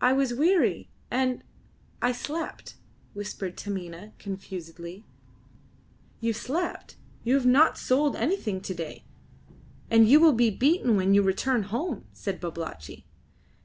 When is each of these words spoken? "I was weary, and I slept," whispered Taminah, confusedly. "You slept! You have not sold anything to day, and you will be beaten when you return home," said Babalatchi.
"I 0.00 0.12
was 0.12 0.32
weary, 0.32 0.88
and 1.10 1.42
I 2.00 2.12
slept," 2.12 2.76
whispered 3.14 3.56
Taminah, 3.56 4.12
confusedly. 4.16 5.04
"You 6.20 6.32
slept! 6.32 6.94
You 7.24 7.34
have 7.34 7.46
not 7.46 7.76
sold 7.76 8.14
anything 8.14 8.60
to 8.60 8.74
day, 8.74 9.02
and 9.90 10.08
you 10.08 10.20
will 10.20 10.34
be 10.34 10.50
beaten 10.50 10.94
when 10.96 11.14
you 11.14 11.22
return 11.24 11.64
home," 11.64 12.04
said 12.12 12.38
Babalatchi. 12.40 13.06